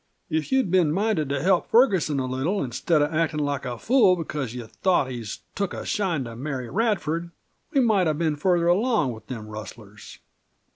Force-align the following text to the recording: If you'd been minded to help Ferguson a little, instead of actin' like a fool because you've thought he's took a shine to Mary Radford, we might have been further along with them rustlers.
If 0.31 0.51
you'd 0.51 0.71
been 0.71 0.91
minded 0.91 1.29
to 1.29 1.43
help 1.43 1.67
Ferguson 1.69 2.17
a 2.19 2.25
little, 2.25 2.63
instead 2.63 3.03
of 3.03 3.13
actin' 3.13 3.39
like 3.39 3.65
a 3.65 3.77
fool 3.77 4.15
because 4.15 4.55
you've 4.55 4.71
thought 4.71 5.11
he's 5.11 5.41
took 5.53 5.75
a 5.75 5.85
shine 5.85 6.23
to 6.23 6.35
Mary 6.35 6.71
Radford, 6.71 7.29
we 7.71 7.81
might 7.81 8.07
have 8.07 8.17
been 8.17 8.35
further 8.35 8.65
along 8.65 9.11
with 9.13 9.27
them 9.27 9.45
rustlers. 9.47 10.17